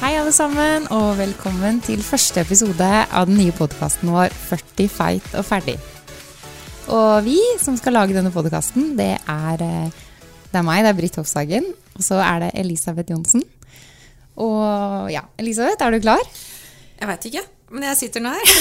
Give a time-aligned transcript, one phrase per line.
[0.00, 5.26] Hei, alle sammen, og velkommen til første episode av den nye podkasten vår 40 feit
[5.36, 5.74] og ferdig.
[6.88, 9.92] Og vi som skal lage denne podkasten, det er, eh,
[10.48, 13.44] det er meg, det er Britt Hofshagen, og så er det Elisabeth Johnsen.
[14.40, 16.24] Og ja, Elisabeth, er du klar?
[16.96, 18.56] Jeg veit ikke, men jeg sitter nå her.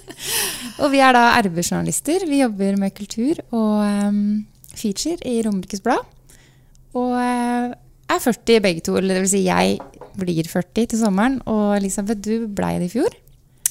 [0.84, 2.28] Og vi er da RB-journalister.
[2.30, 6.02] Vi jobber med kultur og um, feature i Romerikes Blad.
[6.94, 7.74] Og uh,
[8.10, 9.78] er 40 begge to, eller det vil si jeg
[10.18, 11.40] blir 40 til sommeren.
[11.50, 13.16] Og Elisabeth, du blei det i fjor.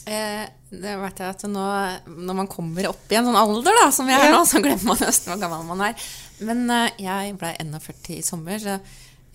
[0.10, 1.64] Eh, det vet jeg at nå,
[2.12, 4.32] Når man kommer opp i en sånn alder da, som vi er Ja.
[4.36, 6.08] nå, så glemmer man nesten hvor gammel man er.
[6.44, 8.80] Men eh, jeg ble 41 i sommer, så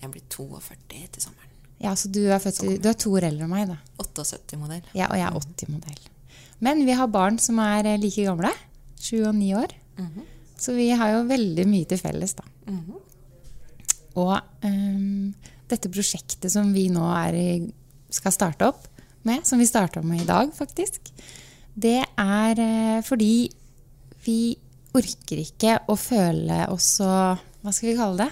[0.01, 1.45] jeg blir 42 til sommeren.
[1.79, 3.77] Ja, så du er, født, du er to år eldre enn meg, da.
[4.03, 4.83] 78-modell.
[4.93, 6.01] Ja, og jeg er 80-modell.
[6.59, 8.51] Men vi har barn som er eh, like gamle.
[8.99, 9.71] Sju og ni år.
[10.59, 12.43] Så vi har jo veldig mye til felles, da.
[14.19, 14.33] Og
[14.67, 15.31] ehm,
[15.69, 17.49] dette prosjektet som vi nå er i,
[18.13, 18.87] skal starte opp
[19.27, 21.11] med, som vi starta med i dag, faktisk,
[21.79, 23.31] det er eh, fordi
[24.25, 24.39] vi
[24.97, 27.09] orker ikke å føle oss så
[27.61, 28.31] Hva skal vi kalle det?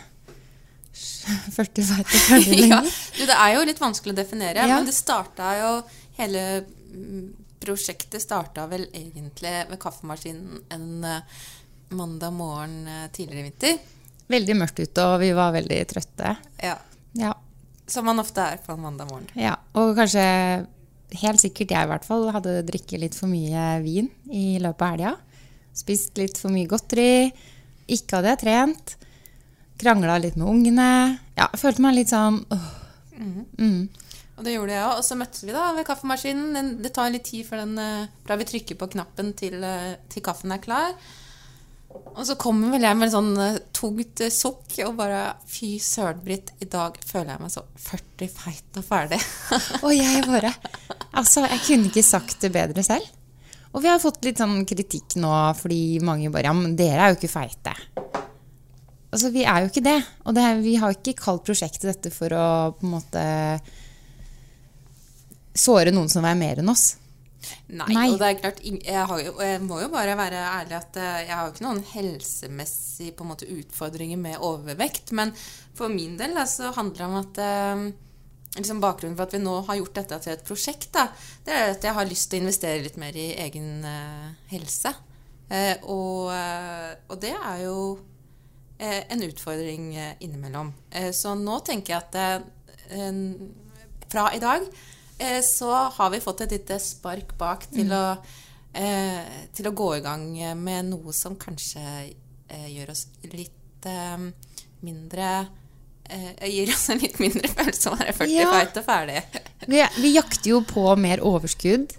[0.98, 2.88] 40 feit og ferdig ja, lenger?
[3.18, 4.78] du, det er jo litt vanskelig å definere, Ja.
[4.80, 5.72] men det starta jo
[6.18, 7.28] Hele mm,
[7.62, 11.38] prosjektet starta vel egentlig ved kaffemaskinen en eh,
[11.94, 13.78] mandag morgen eh, tidligere i vinter.
[14.34, 16.34] Veldig mørkt ute, og vi var veldig trøtte.
[16.64, 16.78] Ja, Ja,
[17.88, 19.30] Som man ofte er på en mandag morgen.
[19.36, 19.56] ja.
[19.80, 20.24] Og kanskje
[21.22, 24.96] helt sikkert jeg i hvert fall hadde drikket litt for mye vin i løpet av
[24.96, 25.14] helga.
[25.78, 27.30] Spist litt for mye godteri.
[27.88, 28.98] Ikke hadde jeg trent.
[29.80, 30.90] Krangla litt med ungene.
[31.38, 32.68] Ja, følte meg litt sånn åh.
[33.18, 33.88] Mm.
[34.38, 35.00] Og det gjorde jeg òg.
[35.00, 36.76] Og så møttes vi da ved kaffemaskinen.
[36.84, 40.22] Det tar litt tid før den, eh, fra vi trykker på knappen til, eh, til
[40.22, 40.94] kaffen er klar.
[41.88, 45.78] Og så kommer vel jeg med et sånn eh, tungt eh, sukk og bare Fy
[45.82, 49.20] søren, Britt, i dag føler jeg meg så 40 feit og ferdig.
[49.86, 50.52] Og jeg bare
[51.18, 53.08] Altså, jeg kunne ikke sagt det bedre selv.
[53.74, 57.14] Og vi har fått litt sånn kritikk nå fordi mange bare Ja, men dere er
[57.14, 57.74] jo ikke feite.
[59.08, 59.98] Altså, vi er jo ikke det.
[60.26, 62.48] Og det, vi har ikke kalt prosjektet dette for å
[62.78, 63.26] på en måte
[65.58, 66.96] såre noen som er mer enn oss.
[67.68, 68.08] Nei, Nei.
[68.12, 71.22] og det er klart jeg, har jo, jeg må jo bare være ærlig at eh,
[71.28, 75.14] jeg har jo ikke noen helsemessige måte, utfordringer med overvekt.
[75.18, 75.34] Men
[75.78, 77.84] for min del da, så handler det om at eh,
[78.58, 81.08] liksom Bakgrunnen for at vi nå har gjort dette til et prosjekt, da,
[81.46, 84.94] det er at jeg har lyst til å investere litt mer i egen uh, helse.
[85.52, 87.80] Uh, og, uh, og det er jo
[88.78, 89.88] en utfordring
[90.22, 90.68] innimellom.
[91.18, 92.44] Så nå tenker jeg at
[94.06, 94.68] fra i dag
[95.44, 98.18] så har vi fått et lite spark bak til, å,
[98.74, 100.28] eh, til å gå i gang
[100.62, 101.82] med noe som kanskje
[102.50, 104.18] eh, gjør oss litt eh,
[104.86, 105.30] mindre
[106.10, 108.52] eh, Gir oss en litt mindre følelse av å være 40 Ja.
[108.54, 109.24] feit og ferdig.
[109.68, 111.96] Vi, vi jakter jo på mer overskudd.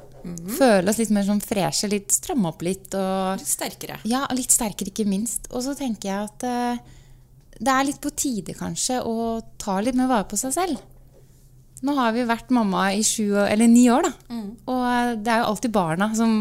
[0.59, 2.93] Føle oss litt mer sånn freshe, litt stramme opp litt.
[2.99, 3.99] og Litt sterkere.
[4.09, 5.47] Ja, litt sterkere, ikke minst.
[5.55, 6.95] Og så tenker jeg at eh,
[7.59, 10.83] det er litt på tide, kanskje, å ta litt mer vare på seg selv.
[11.87, 14.12] Nå har vi vært mamma i sju, eller ni år, da.
[14.66, 16.33] Og eh, det er jo alltid barna som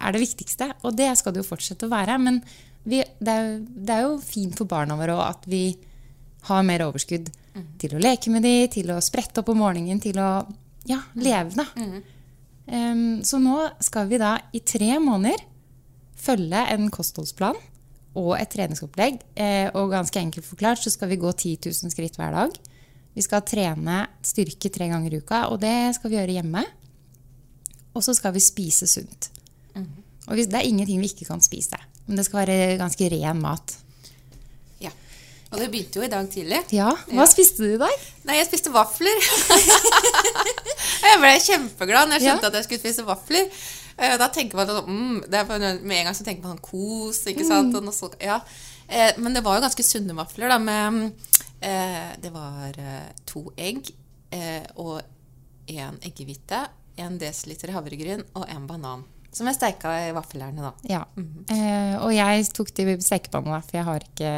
[0.00, 0.70] er det viktigste.
[0.88, 2.16] Og det skal det jo fortsette å være.
[2.22, 2.38] Men
[2.88, 5.64] vi, det, er, jo- det er jo fint for barna våre òg at vi
[6.48, 7.28] har mer overskudd
[7.80, 10.30] til å leke med dem, til å sprette opp om morgenen, til å
[10.86, 11.64] ja, leve, da.
[12.66, 15.40] Em, så nå skal vi da i tre måneder
[16.18, 17.58] følge en kostholdsplan
[18.16, 19.20] og et treningsopplegg.
[19.36, 22.56] Eh, og ganske enkelt forklart så skal vi gå 10 000 skritt hver dag.
[23.16, 26.62] Vi skal trene styrke tre ganger i uka, og det skal vi gjøre hjemme.
[27.96, 29.30] Og så skal vi spise sunt.
[30.26, 31.78] Og hvis, det er ingenting vi ikke kan spise.
[32.06, 33.76] Men det skal være ganske ren mat.
[34.82, 34.90] Ja.
[35.52, 36.58] Og det begynte jo i dag tidlig.
[36.74, 37.94] Ja, Hva spiste du i dag?
[38.26, 39.16] Nei, jeg spiste vafler.
[41.06, 42.50] jeg ble kjempeglad når jeg skjønte Ja.
[42.52, 43.48] at jeg skulle spise vafler.
[43.96, 46.66] Eh, Da tenker man sånn, mm, det er Med en gang så tenker man sånn
[46.66, 47.74] kos, ikke sant?
[47.74, 48.40] Og noe så, ja.
[48.88, 51.12] Eh, Men det var jo ganske sunne vafler, da, med
[51.60, 53.88] det var eh, to egg
[54.34, 55.00] eh, og
[55.66, 56.66] én eggehvite,
[56.96, 59.04] en desiliter havregryn og en banan.
[59.36, 60.72] Som jeg steika i vaffeljernet, da.
[60.88, 61.02] Ja.
[61.52, 64.32] eh, og jeg tok det i stekepanna, for jeg har ikke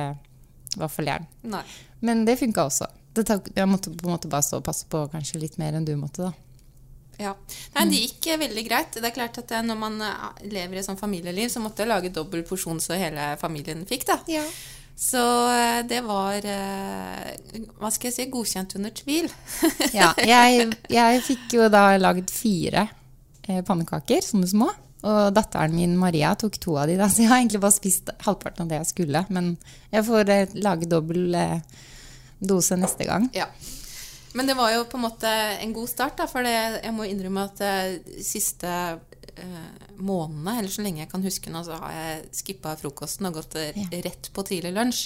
[0.78, 1.28] vaffeljern.
[1.46, 1.62] Nei.
[2.02, 2.88] Men det funka også.
[3.14, 5.78] Det tok, jeg måtte på en måte bare stå og passe på kanskje litt mer
[5.78, 6.34] enn du måtte, da.
[7.18, 7.32] Ja.
[7.74, 8.94] Nei, det gikk eh, veldig greit.
[8.94, 11.82] Det er klart at eh, Når man eh, lever i et sånt familieliv, så måtte
[11.82, 14.06] jeg lage dobbel porsjon så hele familien fikk.
[14.06, 14.18] da.
[14.98, 17.28] Så eh, det var eh,
[17.78, 19.30] Hva skal jeg si godkjent under tvil.
[19.94, 22.88] Ja, jeg, jeg fikk jo da lagd fire
[23.46, 24.72] eh, pannekaker, sånne små.
[25.06, 28.10] Og datteren min Maria tok to av de, da, så jeg har egentlig bare spist
[28.26, 29.22] halvparten av det jeg skulle.
[29.30, 29.52] Men
[29.94, 31.36] jeg får lage dobbel
[32.42, 33.28] dose neste gang.
[33.38, 33.46] Ja.
[34.34, 37.46] Men det var jo på en måte en god start, da, for jeg må innrømme
[37.46, 37.62] at
[38.26, 38.74] siste
[39.98, 43.56] månedene, eller så lenge jeg kan huske nå, så har jeg skippa frokosten og gått
[43.60, 45.04] eh, rett på tidlig lunsj.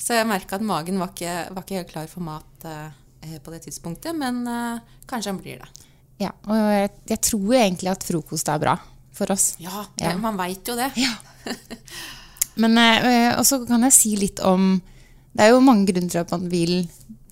[0.00, 3.52] Så jeg merka at magen var ikke, var ikke helt klar for mat eh, på
[3.54, 4.80] det tidspunktet, men eh,
[5.10, 5.86] kanskje han blir det.
[6.20, 8.74] Ja, og jeg, jeg tror egentlig at frokost er bra
[9.16, 9.54] for oss.
[9.60, 10.14] Ja, Ja.
[10.20, 10.90] man veit jo det.
[12.60, 14.74] Men eh, Og så kan jeg si litt om
[15.32, 16.82] Det er jo mange grunner til at man vil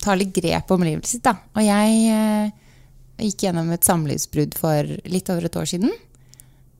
[0.01, 1.21] ta litt grep om livet sitt.
[1.25, 1.33] Da.
[1.53, 2.51] Og jeg eh,
[3.27, 5.91] gikk gjennom et samlivsbrudd for litt over et år siden.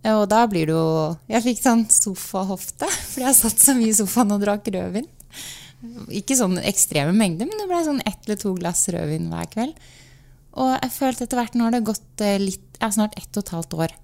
[0.07, 3.98] Og da blir det jo Jeg fikk sånn sofahofte, fordi jeg satt så mye i
[3.98, 5.07] sofaen og drakk rødvin.
[6.12, 9.90] Ikke sånn ekstreme mengder, men det ble sånn ett eller to glass rødvin hver kveld.
[10.60, 13.44] Og jeg følte etter hvert Nå har det gått eh, litt, ja, snart ett og
[13.44, 13.96] et halvt år.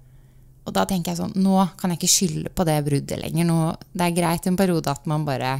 [0.66, 3.48] Og da tenker jeg sånn Nå kan jeg ikke skylde på det bruddet lenger.
[3.48, 3.60] Nå,
[3.92, 5.58] det er greit en periode at man bare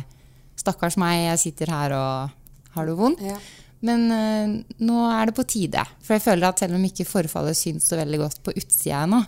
[0.56, 2.36] Stakkars meg, jeg sitter her og
[2.76, 3.20] har det vondt.
[3.24, 3.36] Ja.
[3.84, 4.54] Men eh,
[4.88, 5.82] nå er det på tide.
[6.00, 9.20] For jeg føler at selv om ikke forfallet syns så veldig godt på utsida ennå,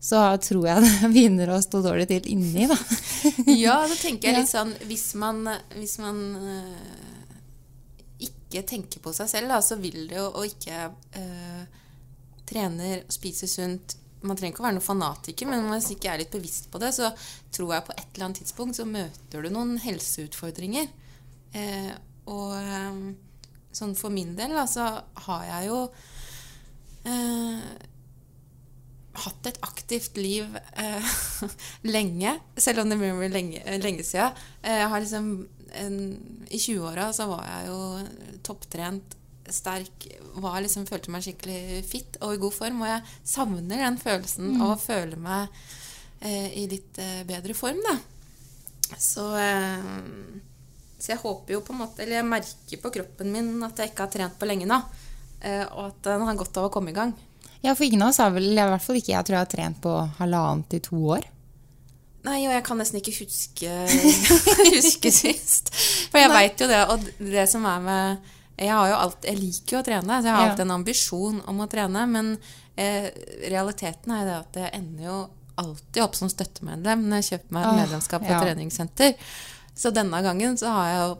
[0.00, 2.78] så tror jeg det begynner å stå dårlig til inni, da.
[3.64, 5.44] Ja, så tenker jeg litt sånn Hvis man,
[5.76, 7.34] hvis man øh,
[8.24, 10.86] ikke tenker på seg selv, da, så vil det jo og ikke
[11.20, 11.64] øh,
[12.48, 16.12] trener og spiser sunt Man trenger ikke å være noen fanatiker, men hvis man ikke
[16.12, 17.08] er litt bevisst på det, så
[17.52, 20.90] tror jeg på et eller annet tidspunkt så møter du noen helseutfordringer.
[21.56, 21.92] Eh,
[22.28, 22.98] og eh,
[23.72, 24.90] sånn for min del, da, så
[25.24, 25.78] har jeg jo
[27.08, 27.64] eh,
[29.12, 30.46] hatt et aktivt liv
[30.78, 31.14] eh,
[31.94, 34.36] lenge, selv om det blir lenge, lenge siden.
[34.62, 35.32] Eh, jeg har liksom
[35.80, 35.96] en,
[36.50, 37.80] I 20-åra så var jeg jo
[38.46, 39.16] topptrent,
[39.50, 40.06] sterk,
[40.38, 42.84] var liksom, følte meg skikkelig fit og i god form.
[42.84, 45.50] Og jeg savner den følelsen av å føle meg
[46.22, 47.96] eh, i litt eh, bedre form, da.
[48.98, 49.90] Så, eh,
[50.98, 53.92] så jeg håper jo på en måte Eller jeg merker på kroppen min at jeg
[53.92, 54.80] ikke har trent på lenge nå.
[55.40, 57.14] Eh, og at den har godt av å komme i gang.
[57.60, 59.52] Ja, for ingen av oss har vel, i hvert fall ikke jeg tror jeg har
[59.52, 61.26] trent på halvannet til to år.
[62.24, 63.74] Nei, og jeg kan nesten ikke huske,
[64.76, 65.72] huske sist.
[66.12, 66.80] For jeg veit jo det.
[66.92, 68.30] Og det som er med
[68.60, 71.38] Jeg, har jo alt, jeg liker jo å trene, så jeg har alltid en ambisjon
[71.48, 72.02] om å trene.
[72.12, 72.34] Men
[72.76, 73.08] eh,
[73.48, 75.18] realiteten er jo det at jeg ender jo
[75.60, 78.42] alltid opp som støttemedlem når jeg kjøper meg et medlemskap på ja.
[78.44, 79.32] treningssenter.
[79.76, 81.16] Så denne gangen så har jeg jo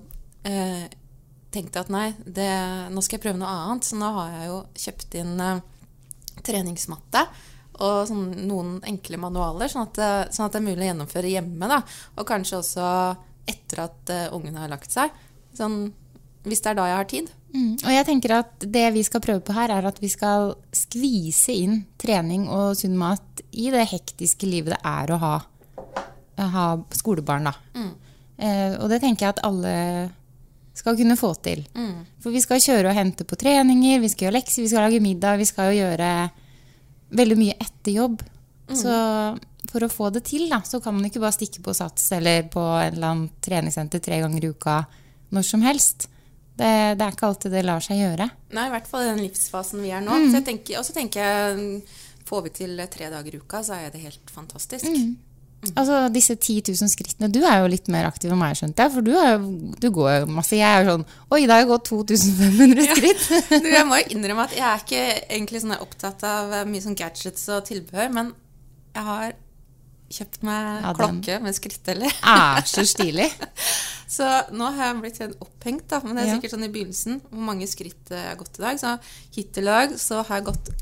[0.52, 0.84] eh,
[1.54, 2.50] tenkt at nei, det,
[2.92, 3.88] nå skal jeg prøve noe annet.
[3.88, 5.64] Så nå har jeg jo kjøpt inn eh,
[6.46, 7.24] treningsmatte
[7.80, 11.30] og sånn, noen enkle manualer, sånn at, det- sånn at det er mulig å gjennomføre
[11.32, 11.68] hjemme.
[11.70, 11.78] Da.
[12.18, 12.88] Og kanskje også
[13.48, 15.10] etter at uh, ungene har lagt seg.
[15.56, 15.78] Sånn,
[16.44, 17.30] hvis det er da jeg har tid.
[17.54, 17.72] Mm.
[17.80, 21.56] Og jeg tenker at det vi skal prøve på her, er at vi skal skvise
[21.56, 25.32] inn trening og sunn mat i det hektiske livet det er å ha,
[26.38, 27.48] ha skolebarn.
[27.48, 27.54] Da.
[28.40, 29.72] Eh, og det tenker jeg at alle
[30.80, 31.62] skal kunne få til.
[32.24, 35.02] For vi skal kjøre og hente på treninger, vi skal gjøre lekser, vi skal lage
[35.04, 36.10] middag, vi skal jo gjøre
[37.20, 38.22] veldig mye etter jobb.
[38.70, 38.94] Så
[39.70, 42.46] for å få det til, da, så kan man ikke bare stikke på Sats eller
[42.50, 44.80] på en eller annen treningssenter tre ganger i uka
[45.34, 46.08] når som helst.
[46.60, 46.68] Det,
[46.98, 48.26] det er ikke alltid det lar seg gjøre.
[48.56, 50.16] Nei, i hvert fall i den livsfasen vi er nå.
[50.44, 51.82] Tenker, og så tenker jeg
[52.30, 54.86] Får vi til tre dager i uka, så er det helt fantastisk.
[55.76, 58.92] Altså disse 10 000 skrittene Du er jo litt mer aktiv enn meg, skjønte jeg.
[58.94, 59.34] For du, er
[59.82, 60.56] du går jo masse.
[60.56, 61.04] Jeg er jo sånn
[61.36, 63.26] Oi, da har jeg gått 2500 skritt.
[63.66, 65.02] Du, jeg må jo innrømme at jeg er ikke
[65.36, 68.32] egentlig sånn opptatt av eh, mye sånn gadgets og tilbehør, men
[68.96, 69.34] jeg har
[70.10, 72.16] kjøpt meg Ja, klokke med skritteller.
[72.32, 73.28] er så stilig.
[74.10, 74.26] Så
[74.56, 76.00] nå har jeg blitt helt opphengt, da.
[76.02, 76.38] Men det er Ja.
[76.40, 78.80] sikkert sånn i begynnelsen hvor mange skritt jeg har gått i dag.
[78.80, 78.96] Så
[79.36, 80.72] hittil i dag så har jeg gått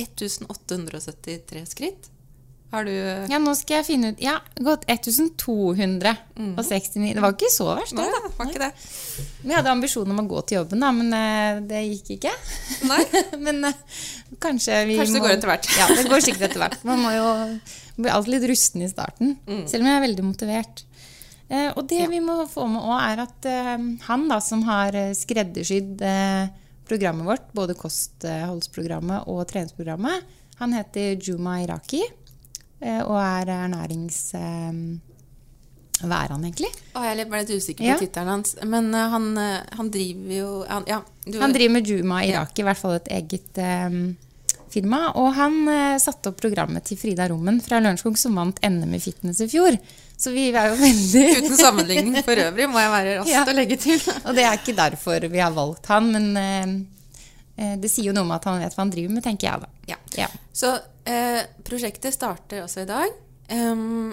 [0.00, 2.08] 1873 skritt.
[2.72, 2.92] Har du
[3.28, 7.12] Ja, nå skal jeg finne ut Ja, gått 1269.
[7.12, 8.16] Det var ikke så verst, Nei det.
[8.16, 8.70] da, var ikke det.
[9.42, 12.32] Vi hadde ambisjon om å gå til jobben, da, men eh, det gikk ikke.
[12.88, 13.02] Nei.
[13.44, 13.76] men eh,
[14.40, 15.68] kanskje vi Kanskje det må går etter hvert.
[15.76, 16.80] Ja, det går sikkert etter hvert.
[16.88, 17.26] Man må jo
[17.98, 19.36] bli alltid litt rusten i starten,
[19.68, 20.76] selv om jeg er veldig motivert.
[21.52, 23.50] Eh, og det vi må få med òg, er at
[24.08, 26.00] han da, som har skreddersydd
[26.88, 30.24] programmet vårt, både kostholdsprogrammet og treningsprogrammet,
[30.62, 32.00] han heter Juma Iraki
[32.82, 33.52] og er.
[33.52, 35.00] Eh,
[36.02, 36.70] hva er han egentlig?
[36.98, 37.98] Å, jeg ble litt usikker på Ja.
[38.00, 38.56] tittelen hans.
[38.66, 42.62] Men eh, han, eh, han driver jo han, Ja, du Han driver med Juma Iraki,
[42.62, 44.16] i hvert fall et eget um,
[44.72, 45.12] firma.
[45.20, 49.02] Og han uh, satte opp programmet til Frida Rommen fra Lørenskog, som vant NM i
[49.02, 49.76] fitness i fjor.
[50.18, 53.44] Så vi er jo veldig Uten sammenligning for øvrig, må jeg være rask Ja.
[53.46, 54.00] å legge til.
[54.26, 58.26] Og det er ikke derfor vi har valgt han, men uh, det sier jo noe
[58.26, 59.70] om at han vet hva han driver med, tenker jeg da.
[59.92, 60.00] Ja.
[60.18, 60.28] Ja.
[60.56, 60.72] Så
[61.08, 63.16] eh, prosjektet starter også i dag.
[63.52, 64.12] Um,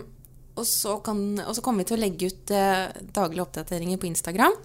[0.56, 4.10] og, så kan, og så kommer vi til å legge ut eh, daglige oppdateringer på
[4.10, 4.58] Instagram.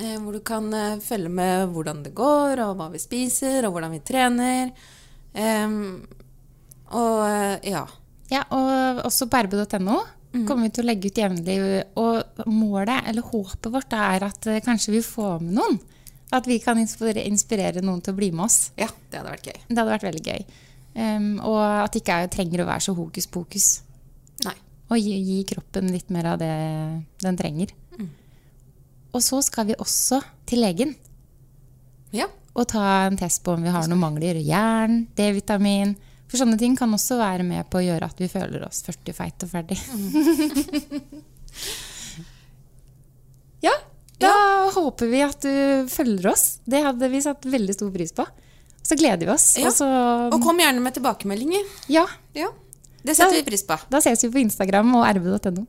[0.00, 3.76] Eh, hvor du kan eh, følge med hvordan det går, og hva vi spiser, og
[3.76, 4.72] hvordan vi trener.
[5.32, 6.02] Um,
[6.92, 7.86] og eh, ja.
[8.32, 10.00] Ja, og også på rb.no
[10.32, 11.56] kommer vi til å legge ut jevnlig.
[12.00, 15.80] Og målet, eller håpet vårt, er at eh, kanskje vi får med noen.
[16.32, 18.60] At vi kan inspirere, inspirere noen til å bli med oss.
[18.80, 19.58] ja, det hadde vært gøy.
[19.68, 20.46] Det hadde vært veldig gøy.
[20.92, 23.68] Um, og at det ikke er, trenger å være så hokus pokus.
[24.44, 24.56] Nei.
[24.92, 26.52] Og gi, gi kroppen litt mer av det
[27.24, 27.72] den trenger.
[29.12, 30.94] Og så skal vi også til legen
[32.16, 32.24] Ja.
[32.56, 34.38] og ta en test på om vi har noen mangler.
[34.40, 35.92] Jern, D-vitamin.
[36.28, 39.12] For sånne ting kan også være med på å gjøre at vi føler oss 40
[39.16, 39.76] feit og ferdig.
[43.66, 43.74] ja,
[44.20, 44.32] da
[44.72, 46.46] håper vi at du følger oss.
[46.64, 48.24] Det hadde vi satt veldig stor pris på.
[48.82, 49.56] Så gleder vi oss.
[49.58, 49.68] Ja.
[49.68, 49.86] Og så,
[50.32, 51.64] Og kom gjerne med tilbakemeldinger.
[51.88, 52.48] ja, Ja.
[53.04, 53.74] Det setter da, vi pris på.
[53.90, 55.64] da ses vi på Instagram og rb.no.